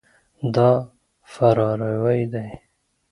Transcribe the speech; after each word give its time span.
دا 0.55 0.71
فراروی 1.31 2.21
ده. 2.33 2.45